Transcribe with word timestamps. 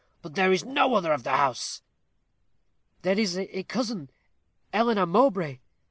But 0.23 0.33
there 0.33 0.51
is 0.51 0.65
no 0.65 0.95
other 0.95 1.13
of 1.13 1.21
the 1.21 1.29
house." 1.37 1.83
"There 3.03 3.19
is 3.19 3.37
a 3.37 3.61
cousin, 3.61 4.09
Eleanor 4.73 5.05
Mowbray." 5.05 5.59